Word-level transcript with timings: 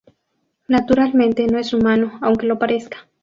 Naturalmente, 0.67 1.45
no 1.45 1.59
es 1.59 1.75
humano, 1.75 2.17
aunque 2.23 2.47
lo 2.47 2.57
parezca. 2.57 3.07